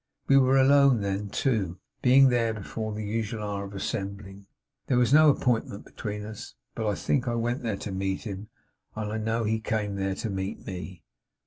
[0.27, 4.47] We were alone then, too; being there before the usual hour of assembling.
[4.87, 8.47] There was no appointment between us; but I think I went there to meet him,
[8.95, 11.03] and I know he came there to meet me.